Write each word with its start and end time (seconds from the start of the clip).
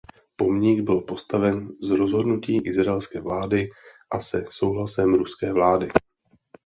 Pomník 0.35 0.81
byl 0.81 1.01
postaven 1.01 1.69
z 1.81 1.89
rozhodnutí 1.89 2.61
izraelské 2.65 3.21
vlády 3.21 3.69
a 4.11 4.19
se 4.19 4.45
souhlasem 4.49 5.13
ruské 5.13 5.53
vlády. 5.53 5.89